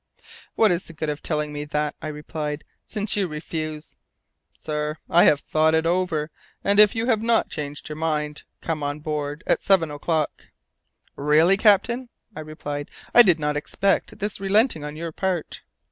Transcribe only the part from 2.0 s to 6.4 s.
I replied, "since you refuse" "Sir, I have thought over it,